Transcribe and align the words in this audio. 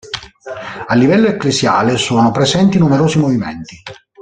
A 0.87 0.95
livello 0.95 1.27
ecclesiale 1.27 1.95
sono 1.97 2.31
presenti 2.31 2.79
numerosi 2.79 3.19
movimenti. 3.19 3.79